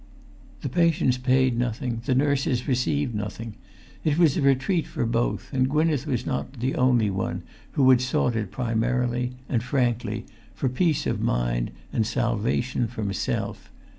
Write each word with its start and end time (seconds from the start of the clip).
The 0.61 0.67
patients 0.67 1.19
paid 1.19 1.55
nothing; 1.59 2.01
the 2.05 2.15
nurses 2.15 2.67
received 2.67 3.13
nothing; 3.13 3.53
it 4.03 4.17
was 4.17 4.35
a 4.35 4.41
retreat 4.41 4.87
for 4.87 5.05
both, 5.05 5.53
and 5.53 5.67
Gwynneth[Pg 5.69 6.05
354] 6.05 6.11
was 6.11 6.25
not 6.25 6.53
the 6.53 6.73
only 6.73 7.11
one 7.11 7.43
who 7.73 7.87
had 7.91 8.01
sought 8.01 8.35
it 8.35 8.49
primarily, 8.49 9.33
and 9.47 9.61
frankly, 9.61 10.25
for 10.55 10.69
peace 10.69 11.05
of 11.05 11.21
mind 11.21 11.69
and 11.93 12.07
salvation 12.07 12.87
from 12.87 13.13
self. 13.13 13.71